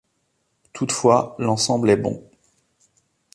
[0.73, 2.27] Toutefois l’ensemble est bon.